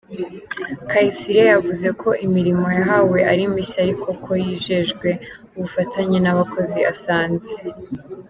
Kayisire 0.89 1.41
yavuze 1.51 1.87
ko 2.01 2.09
imirimo 2.25 2.65
yahawe 2.77 3.19
ari 3.31 3.43
mishya 3.53 3.79
ariko 3.85 4.07
ko 4.23 4.31
yijejwe 4.43 5.09
ubufatanye 5.57 6.17
n’abakozi 6.21 6.79
asanze. 6.93 7.53